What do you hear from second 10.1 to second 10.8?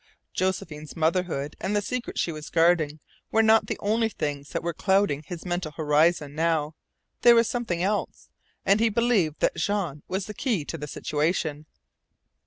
the key to